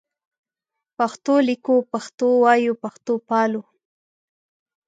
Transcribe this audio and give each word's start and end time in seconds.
پښتو 0.97 1.33
لیکو 1.47 1.75
پښتو 1.91 2.27
وایو 2.43 2.73
پښتو 2.83 3.13
پالو 3.29 3.61